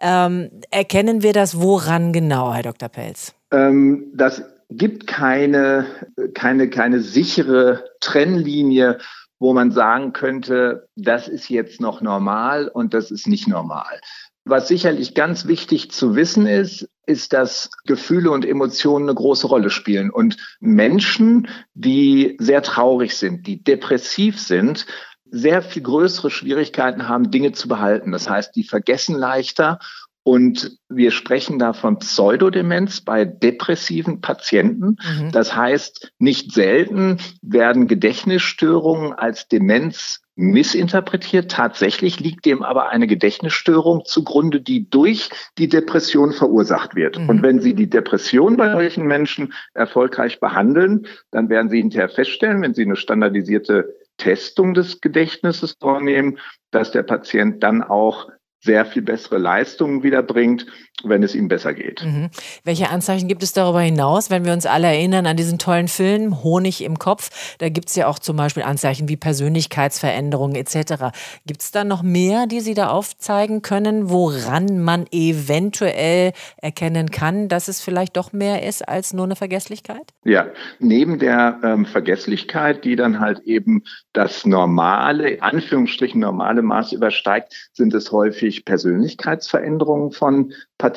ähm, 0.00 0.50
erkennen 0.70 1.22
wir 1.22 1.32
das 1.32 1.60
woran 1.60 2.12
genau, 2.12 2.54
Herr 2.54 2.62
Dr. 2.62 2.88
Pelz? 2.88 3.34
Ähm, 3.50 4.12
das 4.14 4.42
gibt 4.70 5.06
keine, 5.06 5.86
keine, 6.34 6.70
keine 6.70 7.00
sichere 7.00 7.84
Trennlinie, 8.00 8.98
wo 9.40 9.52
man 9.52 9.72
sagen 9.72 10.12
könnte, 10.12 10.88
das 10.94 11.28
ist 11.28 11.50
jetzt 11.50 11.80
noch 11.80 12.00
normal 12.00 12.68
und 12.68 12.94
das 12.94 13.10
ist 13.10 13.26
nicht 13.26 13.48
normal. 13.48 14.00
Was 14.44 14.68
sicherlich 14.68 15.14
ganz 15.14 15.46
wichtig 15.46 15.92
zu 15.92 16.16
wissen 16.16 16.46
ist, 16.46 16.88
ist, 17.06 17.32
dass 17.32 17.70
Gefühle 17.84 18.30
und 18.30 18.44
Emotionen 18.44 19.08
eine 19.08 19.14
große 19.14 19.46
Rolle 19.46 19.70
spielen. 19.70 20.10
Und 20.10 20.36
Menschen, 20.60 21.48
die 21.74 22.36
sehr 22.40 22.62
traurig 22.62 23.16
sind, 23.16 23.46
die 23.46 23.62
depressiv 23.62 24.40
sind, 24.40 24.86
sehr 25.30 25.62
viel 25.62 25.82
größere 25.82 26.30
Schwierigkeiten 26.30 27.08
haben, 27.08 27.30
Dinge 27.30 27.52
zu 27.52 27.68
behalten. 27.68 28.12
Das 28.12 28.28
heißt, 28.28 28.54
die 28.54 28.64
vergessen 28.64 29.16
leichter 29.16 29.78
und 30.24 30.78
wir 30.88 31.10
sprechen 31.10 31.58
da 31.58 31.72
von 31.72 31.98
Pseudodemenz 31.98 33.00
bei 33.00 33.24
depressiven 33.24 34.20
Patienten. 34.20 34.96
Mhm. 35.18 35.32
Das 35.32 35.56
heißt, 35.56 36.12
nicht 36.18 36.52
selten 36.52 37.18
werden 37.42 37.88
Gedächtnisstörungen 37.88 39.12
als 39.12 39.48
Demenz 39.48 40.21
missinterpretiert. 40.34 41.50
Tatsächlich 41.50 42.20
liegt 42.20 42.46
dem 42.46 42.62
aber 42.62 42.88
eine 42.88 43.06
Gedächtnisstörung 43.06 44.04
zugrunde, 44.04 44.60
die 44.60 44.88
durch 44.88 45.30
die 45.58 45.68
Depression 45.68 46.32
verursacht 46.32 46.94
wird. 46.94 47.18
Mhm. 47.18 47.28
Und 47.28 47.42
wenn 47.42 47.60
Sie 47.60 47.74
die 47.74 47.90
Depression 47.90 48.56
bei 48.56 48.70
solchen 48.72 49.06
Menschen 49.06 49.52
erfolgreich 49.74 50.40
behandeln, 50.40 51.06
dann 51.30 51.48
werden 51.48 51.68
Sie 51.68 51.78
hinterher 51.78 52.08
feststellen, 52.08 52.62
wenn 52.62 52.74
Sie 52.74 52.82
eine 52.82 52.96
standardisierte 52.96 53.94
Testung 54.16 54.74
des 54.74 55.00
Gedächtnisses 55.00 55.76
vornehmen, 55.80 56.38
dass 56.70 56.92
der 56.92 57.02
Patient 57.02 57.62
dann 57.62 57.82
auch 57.82 58.28
sehr 58.60 58.86
viel 58.86 59.02
bessere 59.02 59.38
Leistungen 59.38 60.02
wiederbringt, 60.02 60.66
wenn 61.04 61.22
es 61.22 61.34
ihm 61.34 61.48
besser 61.48 61.74
geht. 61.74 62.04
Mhm. 62.04 62.30
Welche 62.64 62.90
Anzeichen 62.90 63.28
gibt 63.28 63.42
es 63.42 63.52
darüber 63.52 63.80
hinaus, 63.80 64.30
wenn 64.30 64.44
wir 64.44 64.52
uns 64.52 64.66
alle 64.66 64.88
erinnern 64.88 65.26
an 65.26 65.36
diesen 65.36 65.58
tollen 65.58 65.88
Film 65.88 66.42
Honig 66.42 66.82
im 66.82 66.98
Kopf? 66.98 67.56
Da 67.58 67.68
gibt 67.68 67.88
es 67.88 67.96
ja 67.96 68.06
auch 68.06 68.18
zum 68.18 68.36
Beispiel 68.36 68.62
Anzeichen 68.62 69.08
wie 69.08 69.16
Persönlichkeitsveränderungen 69.16 70.56
etc. 70.56 71.12
Gibt 71.46 71.62
es 71.62 71.70
da 71.70 71.84
noch 71.84 72.02
mehr, 72.02 72.46
die 72.46 72.60
Sie 72.60 72.74
da 72.74 72.88
aufzeigen 72.88 73.62
können, 73.62 74.10
woran 74.10 74.80
man 74.80 75.06
eventuell 75.10 76.32
erkennen 76.56 77.10
kann, 77.10 77.48
dass 77.48 77.68
es 77.68 77.80
vielleicht 77.80 78.16
doch 78.16 78.32
mehr 78.32 78.66
ist 78.66 78.88
als 78.88 79.12
nur 79.12 79.24
eine 79.24 79.36
Vergesslichkeit? 79.36 80.12
Ja, 80.24 80.46
neben 80.78 81.18
der 81.18 81.58
ähm, 81.62 81.86
Vergesslichkeit, 81.86 82.84
die 82.84 82.96
dann 82.96 83.20
halt 83.20 83.40
eben 83.40 83.82
das 84.12 84.46
normale, 84.46 85.30
in 85.30 85.42
Anführungsstrichen 85.42 86.20
normale 86.20 86.62
Maß 86.62 86.92
übersteigt, 86.92 87.70
sind 87.72 87.94
es 87.94 88.12
häufig 88.12 88.64
Persönlichkeitsveränderungen 88.64 90.12
von 90.12 90.52
Patienten, 90.78 90.91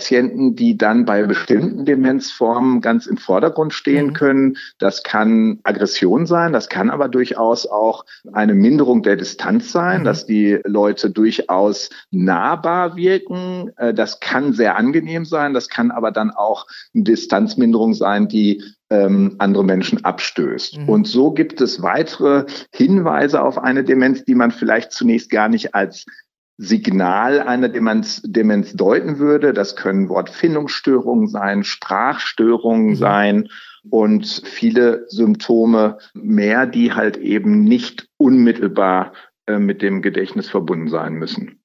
die 0.55 0.77
dann 0.77 1.05
bei 1.05 1.23
bestimmten 1.23 1.85
Demenzformen 1.85 2.81
ganz 2.81 3.07
im 3.07 3.17
Vordergrund 3.17 3.73
stehen 3.73 4.07
mhm. 4.07 4.13
können. 4.13 4.57
Das 4.77 5.03
kann 5.03 5.59
Aggression 5.63 6.25
sein, 6.25 6.53
das 6.53 6.69
kann 6.69 6.89
aber 6.89 7.09
durchaus 7.09 7.65
auch 7.65 8.05
eine 8.33 8.53
Minderung 8.53 9.03
der 9.03 9.15
Distanz 9.15 9.71
sein, 9.71 10.01
mhm. 10.01 10.05
dass 10.05 10.25
die 10.25 10.59
Leute 10.65 11.09
durchaus 11.09 11.89
nahbar 12.11 12.95
wirken. 12.95 13.71
Äh, 13.77 13.93
das 13.93 14.19
kann 14.19 14.53
sehr 14.53 14.77
angenehm 14.77 15.25
sein, 15.25 15.53
das 15.53 15.69
kann 15.69 15.91
aber 15.91 16.11
dann 16.11 16.31
auch 16.31 16.65
eine 16.93 17.03
Distanzminderung 17.03 17.93
sein, 17.93 18.27
die 18.27 18.63
ähm, 18.89 19.35
andere 19.39 19.63
Menschen 19.63 20.03
abstößt. 20.05 20.79
Mhm. 20.79 20.89
Und 20.89 21.07
so 21.07 21.31
gibt 21.31 21.59
es 21.61 21.81
weitere 21.81 22.45
Hinweise 22.71 23.41
auf 23.41 23.57
eine 23.57 23.83
Demenz, 23.83 24.23
die 24.25 24.35
man 24.35 24.51
vielleicht 24.51 24.91
zunächst 24.91 25.29
gar 25.29 25.49
nicht 25.49 25.73
als 25.73 26.05
Signal 26.57 27.41
einer 27.41 27.69
Demenz, 27.69 28.21
Demenz 28.23 28.73
deuten 28.73 29.19
würde. 29.19 29.53
Das 29.53 29.75
können 29.75 30.09
Wortfindungsstörungen 30.09 31.27
sein, 31.27 31.63
Sprachstörungen 31.63 32.91
mhm. 32.91 32.95
sein 32.95 33.49
und 33.89 34.25
viele 34.45 35.05
Symptome 35.09 35.97
mehr, 36.13 36.65
die 36.65 36.93
halt 36.93 37.17
eben 37.17 37.63
nicht 37.63 38.07
unmittelbar 38.17 39.13
äh, 39.47 39.59
mit 39.59 39.81
dem 39.81 40.01
Gedächtnis 40.01 40.49
verbunden 40.49 40.89
sein 40.89 41.13
müssen. 41.13 41.59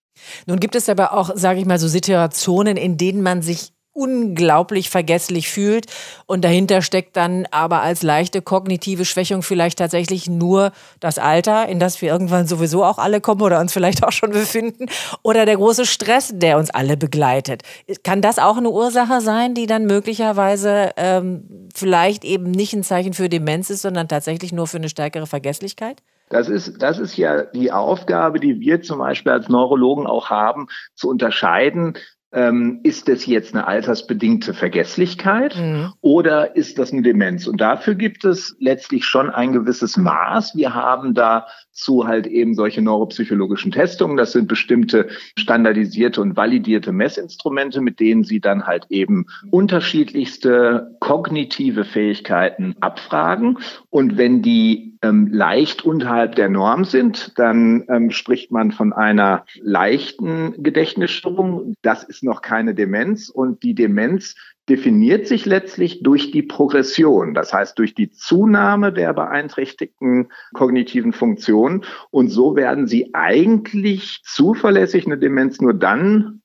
Nun 0.47 0.61
gibt 0.61 0.75
es 0.75 0.89
aber 0.89 1.15
auch, 1.15 1.31
sage 1.35 1.61
ich 1.61 1.67
mal, 1.67 1.79
so 1.79 1.89
Situationen, 1.89 2.77
in 2.77 2.97
denen 2.97 3.23
man 3.23 3.43
sich 3.43 3.73
unglaublich 3.93 4.89
vergesslich 4.89 5.51
fühlt 5.51 5.87
und 6.27 6.45
dahinter 6.45 6.81
steckt 6.81 7.17
dann 7.17 7.47
aber 7.51 7.83
als 7.83 8.03
leichte 8.03 8.41
kognitive 8.41 9.05
Schwächung 9.05 9.43
vielleicht 9.43 9.79
tatsächlich 9.79 10.29
nur 10.29 10.73
das 11.01 11.19
Alter, 11.19 11.69
in 11.69 11.81
das 11.81 12.01
wir 12.01 12.11
irgendwann 12.11 12.47
sowieso 12.47 12.85
auch 12.85 12.99
alle 12.99 13.21
kommen 13.21 13.43
oder 13.43 13.59
uns 13.61 13.73
vielleicht 13.73 14.05
auch 14.05 14.13
schon 14.13 14.31
befinden 14.33 14.87
oder 15.23 15.45
der 15.45 15.57
große 15.57 15.87
Stress, 15.87 16.33
der 16.35 16.59
uns 16.59 16.71
alle 16.71 16.97
begleitet. 16.97 17.63
Kann 18.05 18.23
das 18.23 18.39
auch 18.39 18.57
eine 18.57 18.71
Ursache 18.71 19.21
sein, 19.21 19.55
die 19.55 19.67
dann 19.67 19.87
möglicherweise 19.87 20.93
ähm, 20.97 21.69
vielleicht 21.75 22.25
eben 22.25 22.51
nicht 22.51 22.73
ein 22.73 22.85
Zeichen 22.85 23.13
für 23.13 23.29
Demenz 23.29 23.71
ist, 23.71 23.83
sondern 23.83 24.09
tatsächlich 24.09 24.53
nur 24.53 24.69
für 24.69 24.77
eine 24.77 24.89
stärkere 24.89 25.27
Vergesslichkeit? 25.27 26.03
Das 26.31 26.49
ist, 26.49 26.81
das 26.81 27.01
ist 27.01 27.17
ja 27.17 27.43
die 27.43 27.73
Aufgabe, 27.73 28.39
die 28.39 28.61
wir 28.61 28.83
zum 28.83 29.01
Beispiel 29.01 29.33
als 29.33 29.49
Neurologen 29.49 30.07
auch 30.07 30.31
haben, 30.31 30.69
zu 30.95 31.09
unterscheiden, 31.09 31.95
ähm, 32.33 32.81
ist 32.85 33.09
das 33.09 33.27
jetzt 33.27 33.55
eine 33.55 33.67
altersbedingte 33.67 34.55
Vergesslichkeit 34.55 35.57
mhm. 35.57 35.93
oder 36.01 36.55
ist 36.57 36.79
das 36.79 36.93
eine 36.93 37.03
Demenz? 37.03 37.47
Und 37.47 37.61
dafür 37.61 37.95
gibt 37.95 38.25
es 38.25 38.57
letztlich 38.61 39.05
schon 39.05 39.31
ein 39.31 39.53
gewisses 39.53 39.97
Maß. 39.97 40.55
Wir 40.55 40.75
haben 40.75 41.15
dazu 41.15 42.07
halt 42.07 42.27
eben 42.27 42.55
solche 42.55 42.83
neuropsychologischen 42.83 43.73
Testungen. 43.73 44.17
Das 44.17 44.33
sind 44.33 44.47
bestimmte 44.47 45.09
standardisierte 45.37 46.21
und 46.21 46.37
validierte 46.37 46.93
Messinstrumente, 46.93 47.81
mit 47.81 47.99
denen 47.99 48.23
Sie 48.23 48.41
dann 48.41 48.67
halt 48.67 48.87
eben 48.91 49.27
unterschiedlichste 49.51 50.97
kognitive 51.01 51.85
Fähigkeiten 51.85 52.77
abfragen. 52.81 53.59
Und 53.91 54.17
wenn 54.19 54.43
die 54.43 54.90
ähm, 55.03 55.29
leicht 55.33 55.85
unterhalb 55.85 56.35
der 56.35 56.49
Norm 56.49 56.85
sind, 56.85 57.39
dann 57.39 57.85
ähm, 57.89 58.11
spricht 58.11 58.51
man 58.51 58.71
von 58.73 58.93
einer 58.93 59.45
leichten 59.61 60.63
Gedächtnisstörung. 60.63 61.75
Das 61.83 62.05
ist 62.05 62.23
noch 62.23 62.43
keine 62.43 62.75
Demenz 62.75 63.29
und 63.29 63.63
die 63.63 63.75
Demenz 63.75 64.37
definiert 64.69 65.27
sich 65.27 65.47
letztlich 65.47 66.03
durch 66.03 66.31
die 66.31 66.43
Progression, 66.43 67.35
das 67.35 67.53
heißt 67.53 67.79
durch 67.79 67.95
die 67.95 68.11
Zunahme 68.11 68.93
der 68.93 69.13
beeinträchtigten 69.15 70.29
kognitiven 70.55 71.13
Funktionen. 71.13 71.85
Und 72.11 72.29
so 72.29 72.55
werden 72.55 72.87
sie 72.87 73.11
eigentlich 73.13 74.21
zuverlässig 74.23 75.07
eine 75.07 75.19
Demenz 75.19 75.61
nur 75.61 75.75
dann 75.75 76.43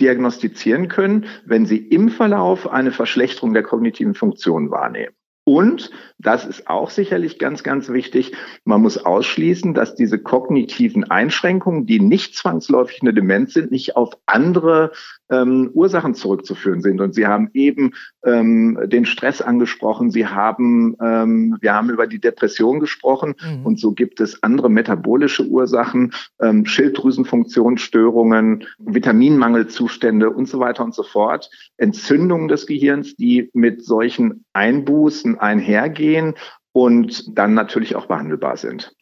diagnostizieren 0.00 0.88
können, 0.88 1.26
wenn 1.46 1.64
sie 1.64 1.78
im 1.78 2.08
Verlauf 2.08 2.70
eine 2.70 2.90
Verschlechterung 2.90 3.54
der 3.54 3.62
kognitiven 3.62 4.14
Funktion 4.14 4.70
wahrnehmen. 4.70 5.14
Und, 5.44 5.90
das 6.18 6.46
ist 6.46 6.68
auch 6.68 6.88
sicherlich 6.88 7.38
ganz, 7.38 7.62
ganz 7.62 7.90
wichtig, 7.90 8.32
man 8.64 8.80
muss 8.80 8.96
ausschließen, 8.96 9.74
dass 9.74 9.94
diese 9.94 10.18
kognitiven 10.18 11.04
Einschränkungen, 11.04 11.84
die 11.84 12.00
nicht 12.00 12.34
zwangsläufig 12.34 13.02
eine 13.02 13.12
Demenz 13.12 13.52
sind, 13.52 13.70
nicht 13.70 13.94
auf 13.94 14.16
andere 14.24 14.92
ähm, 15.30 15.70
Ursachen 15.74 16.14
zurückzuführen 16.14 16.80
sind. 16.80 17.00
Und 17.00 17.14
Sie 17.14 17.26
haben 17.26 17.50
eben 17.52 17.92
ähm, 18.24 18.78
den 18.86 19.04
Stress 19.04 19.42
angesprochen, 19.42 20.10
Sie 20.10 20.26
haben, 20.26 20.96
ähm, 21.02 21.58
wir 21.60 21.74
haben 21.74 21.90
über 21.90 22.06
die 22.06 22.20
Depression 22.20 22.80
gesprochen 22.80 23.34
mhm. 23.40 23.66
und 23.66 23.78
so 23.78 23.92
gibt 23.92 24.20
es 24.20 24.42
andere 24.42 24.70
metabolische 24.70 25.46
Ursachen, 25.46 26.14
ähm, 26.40 26.64
Schilddrüsenfunktionsstörungen, 26.64 28.64
Vitaminmangelzustände 28.78 30.30
und 30.30 30.48
so 30.48 30.58
weiter 30.58 30.84
und 30.84 30.94
so 30.94 31.02
fort, 31.02 31.50
Entzündungen 31.76 32.48
des 32.48 32.66
Gehirns, 32.66 33.14
die 33.16 33.50
mit 33.52 33.84
solchen 33.84 34.44
Einbußen 34.52 35.33
einhergehen 35.38 36.34
und 36.72 37.38
dann 37.38 37.54
natürlich 37.54 37.96
auch 37.96 38.06
behandelbar 38.06 38.56
sind. 38.56 38.94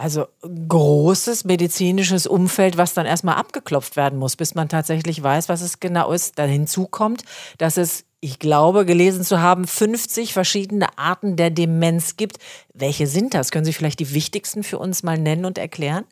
Also 0.00 0.28
großes 0.42 1.44
medizinisches 1.44 2.26
Umfeld, 2.26 2.78
was 2.78 2.94
dann 2.94 3.04
erstmal 3.04 3.34
abgeklopft 3.34 3.96
werden 3.96 4.18
muss, 4.18 4.34
bis 4.34 4.54
man 4.54 4.70
tatsächlich 4.70 5.22
weiß, 5.22 5.50
was 5.50 5.60
es 5.60 5.78
genau 5.78 6.10
ist. 6.10 6.38
Dann 6.38 6.48
hinzu 6.48 6.86
kommt, 6.86 7.24
dass 7.58 7.76
es, 7.76 8.06
ich 8.20 8.38
glaube, 8.38 8.86
gelesen 8.86 9.24
zu 9.24 9.42
haben, 9.42 9.66
50 9.66 10.32
verschiedene 10.32 10.86
Arten 10.96 11.36
der 11.36 11.50
Demenz 11.50 12.16
gibt. 12.16 12.38
Welche 12.72 13.06
sind 13.06 13.34
das? 13.34 13.50
Können 13.50 13.66
Sie 13.66 13.74
vielleicht 13.74 14.00
die 14.00 14.14
wichtigsten 14.14 14.62
für 14.62 14.78
uns 14.78 15.02
mal 15.02 15.18
nennen 15.18 15.44
und 15.44 15.58
erklären? 15.58 16.06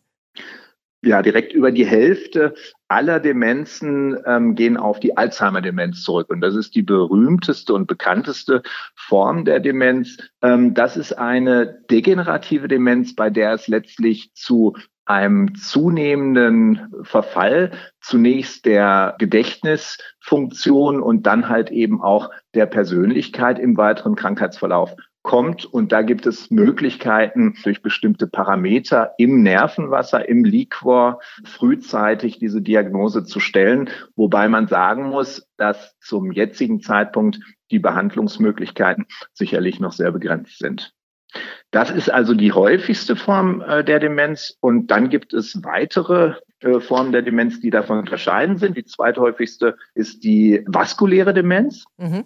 Ja, 1.00 1.23
direkt 1.23 1.52
über 1.52 1.71
die 1.71 1.87
Hälfte 1.87 2.55
aller 2.88 3.21
Demenzen 3.21 4.19
ähm, 4.26 4.57
gehen 4.57 4.76
auf 4.76 4.99
die 4.99 5.17
Alzheimer-Demenz 5.17 6.02
zurück. 6.02 6.28
Und 6.28 6.40
das 6.40 6.57
ist 6.57 6.75
die 6.75 6.83
berühmteste 6.83 7.73
und 7.73 7.87
bekannteste 7.87 8.62
Form 8.97 9.45
der 9.45 9.61
Demenz. 9.61 10.17
Ähm, 10.43 10.75
das 10.75 10.97
ist 10.97 11.12
eine 11.12 11.85
degenerative 11.88 12.67
Demenz, 12.67 13.14
bei 13.14 13.31
der 13.31 13.52
es 13.52 13.69
letztlich 13.69 14.33
zu 14.35 14.75
einem 15.05 15.55
zunehmenden 15.55 16.93
Verfall 17.02 17.71
zunächst 18.00 18.67
der 18.67 19.14
Gedächtnisfunktion 19.19 21.00
und 21.00 21.26
dann 21.26 21.49
halt 21.49 21.71
eben 21.71 22.02
auch 22.02 22.31
der 22.55 22.67
Persönlichkeit 22.67 23.59
im 23.59 23.76
weiteren 23.76 24.17
Krankheitsverlauf 24.17 24.95
kommt. 25.28 25.66
Und 25.66 25.92
da 25.92 26.00
gibt 26.00 26.25
es 26.25 26.50
Möglichkeiten, 26.50 27.54
durch 27.62 27.82
bestimmte 27.82 28.26
Parameter 28.26 29.12
im 29.18 29.42
Nervenwasser, 29.42 30.26
im 30.26 30.42
Liquor 30.42 31.20
frühzeitig 31.44 32.38
diese 32.38 32.62
Diagnose 32.62 33.25
zu 33.25 33.38
stellen. 33.38 33.90
Wobei 34.16 34.49
man 34.49 34.68
sagen 34.68 35.11
muss, 35.11 35.47
dass 35.58 35.99
zum 36.00 36.32
jetzigen 36.32 36.80
Zeitpunkt 36.80 37.40
die 37.70 37.78
Behandlungsmöglichkeiten 37.78 39.04
sicherlich 39.35 39.80
noch 39.80 39.92
sehr 39.92 40.12
begrenzt 40.12 40.58
sind. 40.58 40.94
Das 41.73 41.90
ist 41.90 42.11
also 42.11 42.32
die 42.32 42.52
häufigste 42.52 43.14
Form 43.14 43.61
äh, 43.61 43.85
der 43.85 44.00
Demenz. 44.00 44.56
Und 44.61 44.87
dann 44.87 45.11
gibt 45.11 45.35
es 45.35 45.62
weitere 45.62 46.37
äh, 46.61 46.80
Formen 46.80 47.12
der 47.12 47.20
Demenz, 47.20 47.61
die 47.61 47.68
davon 47.68 47.99
unterscheiden 47.99 48.56
sind. 48.56 48.78
Die 48.78 48.87
zweithäufigste 48.87 49.76
ist 49.92 50.25
die 50.25 50.64
vaskuläre 50.66 51.35
Demenz. 51.35 51.85
Mhm 51.99 52.25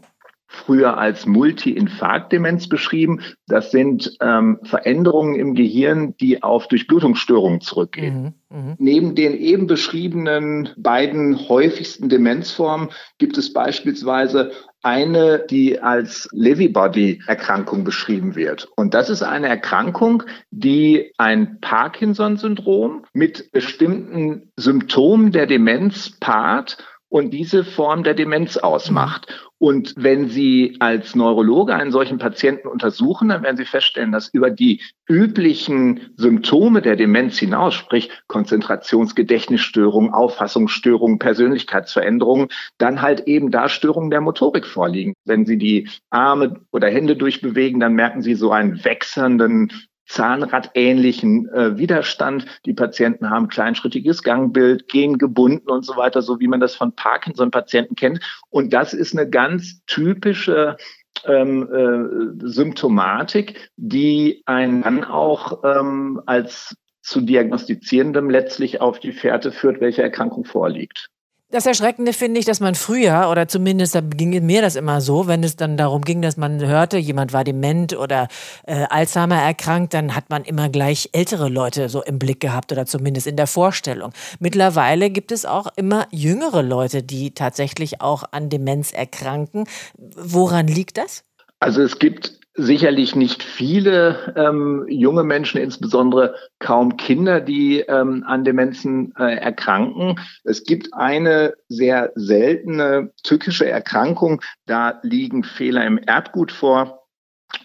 früher 0.52 0.98
als 0.98 1.26
Multi-Infarktdemenz 1.26 2.68
beschrieben. 2.68 3.20
Das 3.46 3.70
sind 3.70 4.16
ähm, 4.20 4.58
Veränderungen 4.62 5.34
im 5.34 5.54
Gehirn, 5.54 6.14
die 6.18 6.42
auf 6.42 6.68
Durchblutungsstörungen 6.68 7.60
zurückgehen. 7.60 8.34
Mhm, 8.50 8.56
mh. 8.56 8.74
Neben 8.78 9.14
den 9.14 9.34
eben 9.34 9.66
beschriebenen 9.66 10.68
beiden 10.76 11.48
häufigsten 11.48 12.08
Demenzformen 12.08 12.90
gibt 13.18 13.38
es 13.38 13.52
beispielsweise 13.52 14.52
eine, 14.82 15.44
die 15.48 15.80
als 15.80 16.28
Levy-Body-Erkrankung 16.32 17.84
beschrieben 17.84 18.34
wird. 18.34 18.68
Und 18.76 18.94
das 18.94 19.10
ist 19.10 19.22
eine 19.22 19.46
Erkrankung, 19.46 20.24
die 20.50 21.12
ein 21.18 21.60
Parkinson-Syndrom 21.60 23.04
mit 23.12 23.52
bestimmten 23.52 24.50
Symptomen 24.56 25.30
der 25.32 25.46
Demenz 25.46 26.18
paart 26.18 26.78
und 27.12 27.30
diese 27.30 27.62
Form 27.62 28.04
der 28.04 28.14
Demenz 28.14 28.56
ausmacht. 28.56 29.26
Und 29.58 29.94
wenn 29.98 30.30
Sie 30.30 30.76
als 30.80 31.14
Neurologe 31.14 31.74
einen 31.74 31.92
solchen 31.92 32.16
Patienten 32.16 32.68
untersuchen, 32.68 33.28
dann 33.28 33.42
werden 33.42 33.58
Sie 33.58 33.66
feststellen, 33.66 34.12
dass 34.12 34.30
über 34.32 34.48
die 34.48 34.80
üblichen 35.06 36.14
Symptome 36.16 36.80
der 36.80 36.96
Demenz 36.96 37.38
hinaus, 37.38 37.74
sprich 37.74 38.10
Konzentrationsgedächtnisstörungen, 38.28 40.10
Auffassungsstörungen, 40.10 41.18
Persönlichkeitsveränderungen, 41.18 42.48
dann 42.78 43.02
halt 43.02 43.28
eben 43.28 43.50
da 43.50 43.68
Störungen 43.68 44.10
der 44.10 44.22
Motorik 44.22 44.66
vorliegen. 44.66 45.12
Wenn 45.26 45.44
Sie 45.44 45.58
die 45.58 45.90
Arme 46.08 46.60
oder 46.72 46.88
Hände 46.88 47.14
durchbewegen, 47.14 47.78
dann 47.78 47.92
merken 47.92 48.22
Sie 48.22 48.34
so 48.34 48.52
einen 48.52 48.82
wechselnden 48.84 49.70
Zahnradähnlichen 50.12 51.48
äh, 51.48 51.78
Widerstand. 51.78 52.44
Die 52.66 52.74
Patienten 52.74 53.30
haben 53.30 53.48
kleinschrittiges 53.48 54.22
Gangbild, 54.22 54.88
gehen 54.88 55.16
gebunden 55.16 55.70
und 55.70 55.86
so 55.86 55.96
weiter, 55.96 56.20
so 56.20 56.38
wie 56.38 56.48
man 56.48 56.60
das 56.60 56.74
von 56.74 56.92
Parkinson-Patienten 56.92 57.96
kennt. 57.96 58.20
Und 58.50 58.74
das 58.74 58.92
ist 58.92 59.16
eine 59.16 59.28
ganz 59.28 59.82
typische 59.86 60.76
ähm, 61.24 61.66
äh, 61.72 62.46
Symptomatik, 62.46 63.70
die 63.76 64.42
einen 64.44 64.82
dann 64.82 65.04
auch 65.04 65.64
ähm, 65.64 66.20
als 66.26 66.76
zu 67.00 67.22
diagnostizierendem 67.22 68.28
letztlich 68.28 68.82
auf 68.82 69.00
die 69.00 69.12
Fährte 69.12 69.50
führt, 69.50 69.80
welche 69.80 70.02
Erkrankung 70.02 70.44
vorliegt. 70.44 71.08
Das 71.52 71.66
Erschreckende 71.66 72.14
finde 72.14 72.40
ich, 72.40 72.46
dass 72.46 72.60
man 72.60 72.74
früher, 72.74 73.28
oder 73.30 73.46
zumindest 73.46 73.94
da 73.94 74.00
ging 74.00 74.30
mir 74.46 74.62
das 74.62 74.74
immer 74.74 75.02
so, 75.02 75.26
wenn 75.26 75.44
es 75.44 75.54
dann 75.54 75.76
darum 75.76 76.00
ging, 76.00 76.22
dass 76.22 76.38
man 76.38 76.66
hörte, 76.66 76.96
jemand 76.96 77.34
war 77.34 77.44
dement 77.44 77.94
oder 77.94 78.28
äh, 78.66 78.86
Alzheimer 78.88 79.36
erkrankt, 79.36 79.92
dann 79.92 80.16
hat 80.16 80.30
man 80.30 80.44
immer 80.44 80.70
gleich 80.70 81.10
ältere 81.12 81.50
Leute 81.50 81.90
so 81.90 82.02
im 82.02 82.18
Blick 82.18 82.40
gehabt 82.40 82.72
oder 82.72 82.86
zumindest 82.86 83.26
in 83.26 83.36
der 83.36 83.46
Vorstellung. 83.46 84.14
Mittlerweile 84.38 85.10
gibt 85.10 85.30
es 85.30 85.44
auch 85.44 85.66
immer 85.76 86.06
jüngere 86.10 86.62
Leute, 86.62 87.02
die 87.02 87.34
tatsächlich 87.34 88.00
auch 88.00 88.24
an 88.30 88.48
Demenz 88.48 88.90
erkranken. 88.90 89.66
Woran 89.98 90.68
liegt 90.68 90.96
das? 90.96 91.22
Also 91.60 91.82
es 91.82 91.98
gibt 91.98 92.40
sicherlich 92.54 93.16
nicht 93.16 93.42
viele 93.42 94.34
ähm, 94.36 94.84
junge 94.88 95.24
Menschen, 95.24 95.60
insbesondere 95.60 96.34
kaum 96.58 96.96
Kinder, 96.96 97.40
die 97.40 97.80
ähm, 97.80 98.24
an 98.26 98.44
Demenzen 98.44 99.14
äh, 99.16 99.36
erkranken. 99.36 100.20
Es 100.44 100.64
gibt 100.64 100.92
eine 100.92 101.54
sehr 101.68 102.12
seltene 102.14 103.12
tückische 103.22 103.68
Erkrankung, 103.68 104.42
da 104.66 105.00
liegen 105.02 105.44
Fehler 105.44 105.86
im 105.86 105.98
Erbgut 105.98 106.52
vor. 106.52 107.02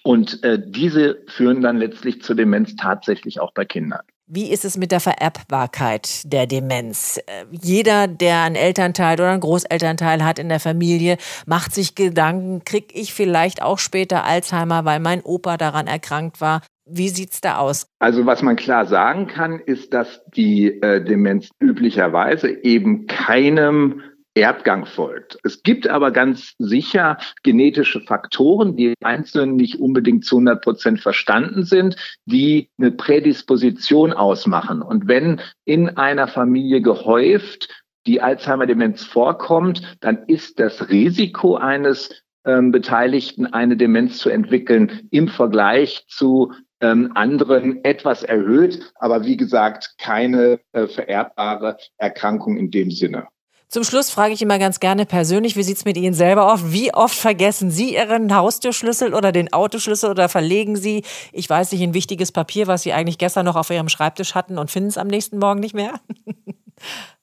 Und 0.03 0.44
äh, 0.44 0.60
diese 0.63 1.24
führen 1.27 1.62
dann 1.62 1.77
letztlich 1.77 2.22
zur 2.22 2.36
Demenz 2.36 2.75
tatsächlich 2.75 3.39
auch 3.39 3.53
bei 3.53 3.65
Kindern. 3.65 4.01
Wie 4.30 4.52
ist 4.52 4.66
es 4.66 4.76
mit 4.76 4.92
der 4.92 5.00
Vererbbarkeit 5.00 6.22
der 6.26 6.48
Demenz? 6.48 7.18
Äh, 7.18 7.46
jeder, 7.50 8.08
der 8.08 8.42
einen 8.42 8.58
Elternteil 8.58 9.14
oder 9.14 9.32
einen 9.32 9.40
Großelternteil 9.40 10.22
hat 10.22 10.38
in 10.38 10.50
der 10.50 10.60
Familie, 10.60 11.16
macht 11.46 11.74
sich 11.74 11.96
Gedanken, 11.96 12.62
krieg 12.66 12.92
ich 12.94 13.14
vielleicht 13.14 13.62
auch 13.62 13.80
später 13.80 14.26
Alzheimer, 14.26 14.84
weil 14.84 15.00
mein 15.00 15.22
Opa 15.22 15.56
daran 15.56 15.88
erkrankt 15.88 16.42
war? 16.42 16.62
Wie 16.86 17.08
sieht's 17.08 17.40
da 17.40 17.60
aus? 17.60 17.88
Also 18.00 18.26
was 18.26 18.42
man 18.42 18.58
klar 18.58 18.86
sagen 18.86 19.28
kann, 19.28 19.62
ist, 19.62 19.94
dass 19.94 20.22
die 20.36 20.82
äh, 20.82 21.02
Demenz 21.02 21.50
üblicherweise 21.62 22.50
eben 22.50 23.08
keinem 23.08 24.02
Erbgang 24.38 24.86
folgt. 24.86 25.38
Es 25.44 25.63
gibt 25.63 25.88
aber 25.88 26.12
ganz 26.12 26.53
sicher 26.60 27.17
genetische 27.44 28.01
Faktoren, 28.01 28.75
die 28.75 28.94
einzeln 29.03 29.56
nicht 29.56 29.79
unbedingt 29.79 30.25
zu 30.25 30.36
100 30.38 30.62
Prozent 30.62 31.01
verstanden 31.01 31.63
sind, 31.63 31.96
die 32.25 32.70
eine 32.77 32.91
Prädisposition 32.91 34.13
ausmachen. 34.13 34.82
Und 34.82 35.08
wenn 35.08 35.41
in 35.65 35.89
einer 35.98 36.27
Familie 36.27 36.82
gehäuft 36.82 37.70
die 38.06 38.22
Alzheimer-Demenz 38.22 39.03
vorkommt, 39.03 39.98
dann 40.00 40.24
ist 40.27 40.60
das 40.60 40.89
Risiko 40.89 41.56
eines 41.56 42.24
ähm, 42.46 42.72
Beteiligten, 42.72 43.46
eine 43.48 43.75
Demenz 43.75 44.20
zu 44.20 44.29
entwickeln, 44.29 45.08
im 45.12 45.27
Vergleich 45.27 46.06
zu 46.08 46.53
ähm, 46.79 47.12
anderen 47.15 47.84
etwas 47.84 48.24
erhöht, 48.24 48.91
aber 48.96 49.25
wie 49.25 49.36
gesagt, 49.36 49.96
keine 49.98 50.60
äh, 50.72 50.88
vererbbare 50.88 51.77
Erkrankung 51.98 52.58
in 52.58 52.72
dem 52.72 52.91
Sinne. 52.91 53.27
Zum 53.70 53.84
Schluss 53.84 54.10
frage 54.10 54.34
ich 54.34 54.42
immer 54.42 54.60
ganz 54.60 54.80
gerne 54.80 55.06
persönlich, 55.06 55.58
wie 55.58 55.64
sieht's 55.64 55.84
mit 55.84 55.98
Ihnen 55.98 56.14
selber 56.14 56.54
auf? 56.54 56.72
Wie 56.72 56.94
oft 56.94 57.16
vergessen 57.16 57.70
Sie 57.70 57.96
Ihren 57.96 58.34
Haustürschlüssel 58.34 59.14
oder 59.14 59.34
den 59.34 59.52
Autoschlüssel 59.52 60.10
oder 60.10 60.30
verlegen 60.30 60.78
Sie, 60.78 61.04
ich 61.34 61.50
weiß 61.50 61.74
nicht, 61.74 61.82
ein 61.82 61.94
wichtiges 61.94 62.32
Papier, 62.32 62.68
was 62.68 62.84
Sie 62.84 62.94
eigentlich 62.94 63.18
gestern 63.18 63.46
noch 63.46 63.58
auf 63.58 63.70
Ihrem 63.70 63.90
Schreibtisch 63.90 64.36
hatten 64.36 64.58
und 64.58 64.72
finden 64.72 64.90
es 64.90 64.98
am 64.98 65.08
nächsten 65.08 65.38
Morgen 65.38 65.60
nicht 65.60 65.74
mehr? 65.74 66.00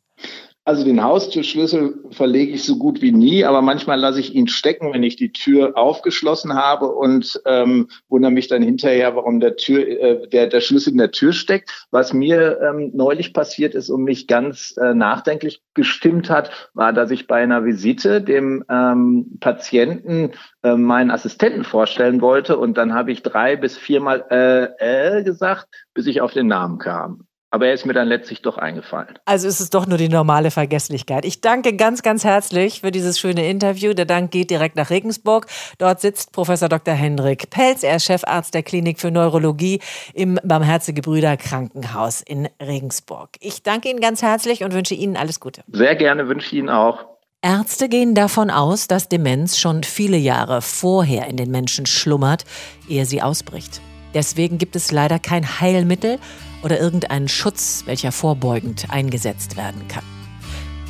Also 0.66 0.83
den 0.83 1.02
Haustürschlüssel 1.02 1.94
verlege 2.11 2.54
ich 2.54 2.64
so 2.64 2.78
gut 2.78 3.02
wie 3.02 3.12
nie, 3.12 3.44
aber 3.44 3.61
manchmal 3.61 4.00
lasse 4.00 4.21
ich 4.21 4.35
ihn 4.35 4.49
stecken, 4.49 4.94
wenn 4.94 5.02
ich 5.02 5.16
die 5.16 5.30
Tür 5.30 5.76
aufgeschlossen 5.76 6.54
habe 6.54 6.87
und 6.87 7.38
ähm, 7.44 7.88
wundere 8.09 8.33
mich 8.33 8.49
dann 8.49 8.62
hinterher, 8.62 9.14
warum 9.14 9.40
der 9.40 9.56
Tür, 9.56 9.87
äh, 9.87 10.26
der, 10.28 10.47
der 10.47 10.62
Schlüssel 10.62 10.92
in 10.92 10.99
der 10.99 11.11
Tür 11.11 11.35
steckt. 11.35 11.87
Was 11.90 12.14
mir 12.14 12.61
ähm, 12.62 12.92
neulich 12.94 13.35
passiert 13.35 13.75
ist 13.75 13.90
und 13.90 14.04
mich 14.04 14.26
ganz 14.26 14.75
äh, 14.78 14.94
nachdenklich 14.94 15.61
gestimmt 15.75 16.30
hat, 16.30 16.71
war, 16.73 16.94
dass 16.94 17.11
ich 17.11 17.26
bei 17.26 17.42
einer 17.42 17.66
Visite 17.66 18.23
dem 18.23 18.64
ähm, 18.71 19.37
Patienten 19.40 20.30
äh, 20.62 20.76
meinen 20.76 21.11
Assistenten 21.11 21.64
vorstellen 21.64 22.23
wollte 22.23 22.56
und 22.56 22.78
dann 22.78 22.94
habe 22.94 23.12
ich 23.12 23.23
drei 23.23 23.56
bis 23.56 23.76
viermal 23.76 24.25
äh, 24.30 25.18
äh 25.18 25.25
gesagt, 25.25 25.68
bis 25.92 26.06
ich 26.06 26.23
auf 26.23 26.33
den 26.33 26.47
Namen 26.47 26.78
kam. 26.78 27.26
Aber 27.55 27.69
er 27.69 27.75
ist 27.75 27.87
mir 27.87 27.93
dann 27.93 28.09
letztlich 28.09 28.43
doch 28.43 28.59
eingefallen. 28.59 29.17
Also 29.27 29.47
ist 29.47 29.61
es 29.61 29.71
doch 29.71 29.87
nur 29.87 29.97
die 29.97 30.09
normale 30.09 30.51
Vergesslichkeit. 30.51 31.25
Ich 31.25 31.41
danke 31.41 31.77
ganz, 31.77 32.03
ganz 32.03 32.25
herzlich 32.25 32.81
für 32.81 32.91
dieses 32.91 33.21
schöne 33.21 33.49
Interview. 33.49 33.95
Der 33.95 34.07
Dank 34.07 34.33
geht 34.33 34.51
direkt 34.51 34.75
nach 34.75 34.91
Regensburg. 34.91 35.47
Dort 35.79 36.01
sitzt 36.01 36.33
Professor 36.33 36.69
Dr. 36.69 36.95
Hendrik 36.95 37.51
Pelz. 37.51 37.85
Er 37.85 37.95
ist 37.95 38.07
Chefarzt 38.07 38.55
der 38.55 38.65
Klinik 38.65 38.99
für 38.99 39.13
Neurologie 39.13 39.79
im 40.15 40.41
Barmherzige 40.43 41.01
Brüder 41.01 41.37
Krankenhaus 41.37 42.23
in 42.23 42.49
Regensburg. 42.61 43.29
Ich 43.39 43.63
danke 43.63 43.89
Ihnen 43.89 44.01
ganz 44.01 44.21
herzlich 44.21 44.65
und 44.65 44.75
wünsche 44.75 44.95
Ihnen 44.95 45.17
alles 45.17 45.39
Gute. 45.39 45.63
Sehr 45.71 45.95
gerne 45.95 46.27
wünsche 46.27 46.49
ich 46.49 46.55
Ihnen 46.55 46.71
auch. 46.71 47.05
Ärzte 47.41 47.89
gehen 47.89 48.17
davon 48.17 48.51
aus, 48.51 48.89
dass 48.89 49.09
Demenz 49.09 49.59
schon 49.59 49.85
viele 49.85 50.17
Jahre 50.17 50.61
vorher 50.61 51.29
in 51.29 51.37
den 51.37 51.53
Menschen 51.53 51.87
schlummert, 51.87 52.45
ehe 52.88 53.07
sie 53.07 53.23
ausbricht. 53.23 53.81
Deswegen 54.14 54.59
gibt 54.59 54.77
es 54.77 54.92
leider 54.92 55.18
kein 55.18 55.61
Heilmittel 55.61 56.18
oder 56.62 56.81
irgendeinen 56.81 57.29
Schutz, 57.29 57.83
welcher 57.87 58.12
vorbeugend 58.12 58.87
eingesetzt 58.90 59.57
werden 59.57 59.87
kann. 59.88 60.05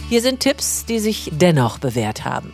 Hier 0.08 0.20
sind 0.20 0.40
Tipps, 0.40 0.84
die 0.84 0.98
sich 0.98 1.30
dennoch 1.34 1.78
bewährt 1.78 2.24
haben. 2.24 2.52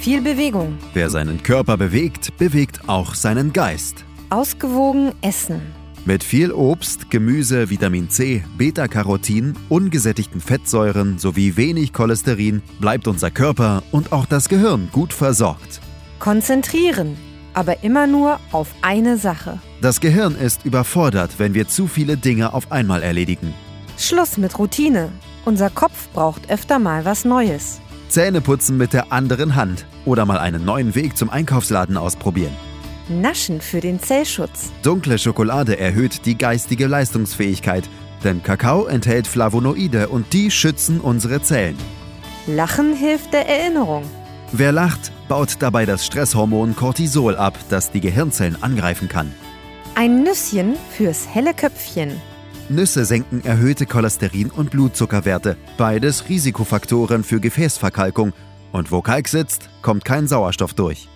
Viel 0.00 0.20
Bewegung. 0.20 0.78
Wer 0.92 1.10
seinen 1.10 1.42
Körper 1.42 1.76
bewegt, 1.76 2.36
bewegt 2.38 2.88
auch 2.88 3.14
seinen 3.14 3.52
Geist. 3.52 4.04
Ausgewogen 4.30 5.12
essen. 5.22 5.60
Mit 6.04 6.24
viel 6.24 6.52
Obst, 6.52 7.10
Gemüse, 7.10 7.70
Vitamin 7.70 8.08
C, 8.08 8.42
Beta-Carotin, 8.56 9.54
ungesättigten 9.68 10.40
Fettsäuren 10.40 11.18
sowie 11.18 11.56
wenig 11.56 11.92
Cholesterin 11.92 12.62
bleibt 12.80 13.08
unser 13.08 13.30
Körper 13.30 13.82
und 13.92 14.12
auch 14.12 14.26
das 14.26 14.48
Gehirn 14.48 14.88
gut 14.92 15.12
versorgt. 15.12 15.80
Konzentrieren 16.18 17.16
aber 17.58 17.82
immer 17.82 18.06
nur 18.06 18.38
auf 18.52 18.68
eine 18.82 19.18
Sache. 19.18 19.58
Das 19.80 19.98
Gehirn 19.98 20.36
ist 20.36 20.64
überfordert, 20.64 21.32
wenn 21.38 21.54
wir 21.54 21.66
zu 21.66 21.88
viele 21.88 22.16
Dinge 22.16 22.52
auf 22.54 22.70
einmal 22.70 23.02
erledigen. 23.02 23.52
Schluss 23.98 24.38
mit 24.38 24.56
Routine. 24.60 25.08
Unser 25.44 25.68
Kopf 25.68 26.08
braucht 26.12 26.50
öfter 26.50 26.78
mal 26.78 27.04
was 27.04 27.24
Neues. 27.24 27.80
Zähne 28.08 28.40
putzen 28.40 28.76
mit 28.76 28.92
der 28.92 29.12
anderen 29.12 29.56
Hand 29.56 29.86
oder 30.04 30.24
mal 30.24 30.38
einen 30.38 30.64
neuen 30.64 30.94
Weg 30.94 31.16
zum 31.16 31.30
Einkaufsladen 31.30 31.96
ausprobieren. 31.96 32.56
Naschen 33.08 33.60
für 33.60 33.80
den 33.80 33.98
Zellschutz. 33.98 34.70
Dunkle 34.84 35.18
Schokolade 35.18 35.80
erhöht 35.80 36.26
die 36.26 36.38
geistige 36.38 36.86
Leistungsfähigkeit, 36.86 37.88
denn 38.22 38.40
Kakao 38.40 38.86
enthält 38.86 39.26
Flavonoide 39.26 40.06
und 40.08 40.32
die 40.32 40.52
schützen 40.52 41.00
unsere 41.00 41.42
Zellen. 41.42 41.76
Lachen 42.46 42.94
hilft 42.94 43.32
der 43.32 43.48
Erinnerung. 43.48 44.04
Wer 44.52 44.70
lacht, 44.70 45.10
baut 45.28 45.56
dabei 45.60 45.86
das 45.86 46.04
Stresshormon 46.04 46.74
Cortisol 46.74 47.36
ab, 47.36 47.58
das 47.68 47.90
die 47.90 48.00
Gehirnzellen 48.00 48.62
angreifen 48.62 49.08
kann. 49.08 49.32
Ein 49.94 50.22
Nüsschen 50.22 50.76
fürs 50.90 51.26
helle 51.28 51.54
Köpfchen. 51.54 52.20
Nüsse 52.68 53.04
senken 53.04 53.44
erhöhte 53.44 53.86
Cholesterin- 53.86 54.50
und 54.50 54.70
Blutzuckerwerte, 54.70 55.56
beides 55.76 56.28
Risikofaktoren 56.28 57.24
für 57.24 57.40
Gefäßverkalkung. 57.40 58.32
Und 58.72 58.92
wo 58.92 59.00
Kalk 59.00 59.28
sitzt, 59.28 59.70
kommt 59.80 60.04
kein 60.04 60.28
Sauerstoff 60.28 60.74
durch. 60.74 61.08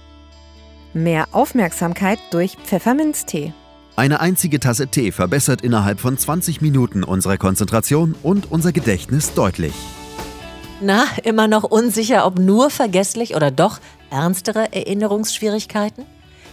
Mehr 0.95 1.29
Aufmerksamkeit 1.33 2.19
durch 2.31 2.57
Pfefferminztee. 2.57 3.53
Eine 3.95 4.21
einzige 4.21 4.59
Tasse 4.59 4.89
Tee 4.89 5.13
verbessert 5.13 5.61
innerhalb 5.61 6.01
von 6.01 6.17
20 6.17 6.63
Minuten 6.63 7.05
unsere 7.05 7.37
Konzentration 7.37 8.15
und 8.23 8.51
unser 8.51 8.73
Gedächtnis 8.73 9.35
deutlich. 9.35 9.75
Na, 10.81 11.05
immer 11.23 11.47
noch 11.47 11.65
unsicher, 11.65 12.27
ob 12.27 12.39
nur 12.39 12.71
vergesslich 12.71 13.37
oder 13.37 13.51
doch 13.51 13.79
ernstere 14.13 14.73
Erinnerungsschwierigkeiten? 14.73 16.05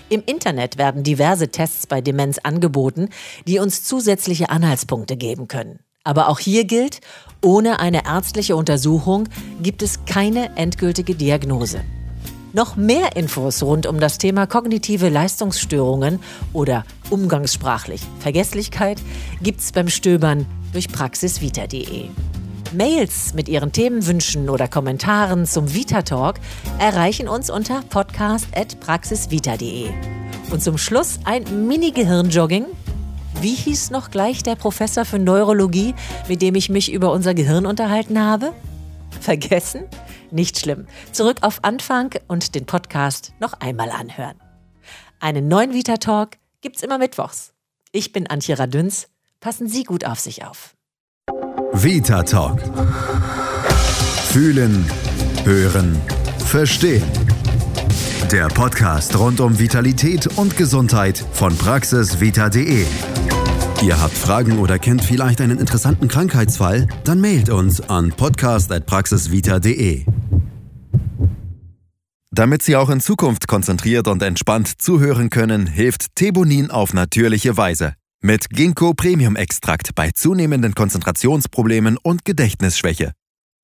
Im 0.09 0.23
Internet 0.25 0.77
werden 0.77 1.03
diverse 1.03 1.49
Tests 1.49 1.85
bei 1.85 2.01
Demenz 2.01 2.39
angeboten, 2.39 3.09
die 3.45 3.59
uns 3.59 3.83
zusätzliche 3.83 4.49
Anhaltspunkte 4.49 5.17
geben 5.17 5.47
können. 5.47 5.79
Aber 6.03 6.29
auch 6.29 6.39
hier 6.39 6.65
gilt, 6.65 7.01
ohne 7.43 7.79
eine 7.79 8.05
ärztliche 8.05 8.55
Untersuchung 8.55 9.29
gibt 9.61 9.83
es 9.83 10.05
keine 10.05 10.55
endgültige 10.57 11.13
Diagnose. 11.13 11.81
Noch 12.51 12.75
mehr 12.75 13.15
Infos 13.15 13.61
rund 13.61 13.85
um 13.85 13.99
das 13.99 14.17
Thema 14.17 14.47
kognitive 14.47 15.09
Leistungsstörungen 15.09 16.19
oder 16.51 16.83
umgangssprachlich 17.11 18.01
Vergesslichkeit 18.19 18.99
gibt's 19.43 19.71
beim 19.71 19.87
Stöbern 19.87 20.47
durch 20.73 20.87
praxisvita.de. 20.87 22.09
Mails 22.73 23.33
mit 23.33 23.49
Ihren 23.49 23.71
Themenwünschen 23.71 24.49
oder 24.49 24.67
Kommentaren 24.67 25.45
zum 25.45 25.73
Vita 25.73 26.03
Talk 26.03 26.35
erreichen 26.77 27.27
uns 27.27 27.49
unter 27.49 27.81
podcast.praxisvita.de. 27.89 29.89
Und 30.51 30.61
zum 30.61 30.77
Schluss 30.77 31.19
ein 31.25 31.67
Mini-Gehirnjogging. 31.67 32.65
Wie 33.41 33.55
hieß 33.55 33.91
noch 33.91 34.11
gleich 34.11 34.43
der 34.43 34.55
Professor 34.55 35.05
für 35.05 35.19
Neurologie, 35.19 35.95
mit 36.27 36.41
dem 36.41 36.55
ich 36.55 36.69
mich 36.69 36.91
über 36.91 37.11
unser 37.11 37.33
Gehirn 37.33 37.65
unterhalten 37.65 38.19
habe? 38.19 38.53
Vergessen? 39.19 39.83
Nicht 40.31 40.59
schlimm. 40.59 40.87
Zurück 41.11 41.37
auf 41.41 41.63
Anfang 41.63 42.13
und 42.27 42.55
den 42.55 42.65
Podcast 42.65 43.33
noch 43.39 43.53
einmal 43.53 43.89
anhören. 43.89 44.39
Einen 45.19 45.47
neuen 45.47 45.73
Vita 45.73 45.97
Talk 45.97 46.37
gibt's 46.61 46.83
immer 46.83 46.97
mittwochs. 46.97 47.53
Ich 47.91 48.11
bin 48.11 48.27
Antje 48.27 48.59
Radüns. 48.59 49.07
Passen 49.39 49.67
Sie 49.67 49.83
gut 49.83 50.05
auf 50.05 50.19
sich 50.19 50.45
auf. 50.45 50.75
Vita 51.81 52.23
Talk. 52.23 52.61
Fühlen, 54.31 54.85
hören, 55.45 55.95
verstehen. 56.45 57.03
Der 58.31 58.49
Podcast 58.49 59.17
rund 59.17 59.39
um 59.39 59.57
Vitalität 59.59 60.27
und 60.37 60.57
Gesundheit 60.57 61.23
von 61.31 61.57
praxisvita.de. 61.57 62.85
Ihr 63.81 64.01
habt 64.01 64.17
Fragen 64.17 64.59
oder 64.59 64.77
kennt 64.77 65.05
vielleicht 65.05 65.39
einen 65.39 65.57
interessanten 65.57 66.09
Krankheitsfall? 66.09 66.85
Dann 67.05 67.21
mailt 67.21 67.49
uns 67.49 67.79
an 67.89 68.09
podcast.praxisvita.de. 68.11 70.05
Damit 72.29 72.61
Sie 72.61 72.75
auch 72.75 72.89
in 72.89 72.99
Zukunft 72.99 73.47
konzentriert 73.47 74.09
und 74.09 74.21
entspannt 74.21 74.81
zuhören 74.81 75.29
können, 75.29 75.65
hilft 75.65 76.13
Thebonin 76.15 76.71
auf 76.71 76.93
natürliche 76.93 77.55
Weise. 77.55 77.93
Mit 78.21 78.49
Ginkgo 78.49 78.93
Premium 78.93 79.37
Extrakt 79.37 79.95
bei 79.95 80.11
zunehmenden 80.11 80.75
Konzentrationsproblemen 80.75 81.95
und 81.95 82.25
Gedächtnisschwäche. 82.25 83.13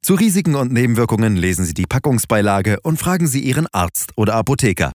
Zu 0.02 0.14
Risiken 0.14 0.56
und 0.56 0.72
Nebenwirkungen 0.72 1.36
lesen 1.36 1.66
Sie 1.66 1.74
die 1.74 1.86
Packungsbeilage 1.86 2.80
und 2.82 2.98
fragen 2.98 3.28
Sie 3.28 3.42
Ihren 3.42 3.68
Arzt 3.74 4.14
oder 4.16 4.36
Apotheker. 4.36 4.94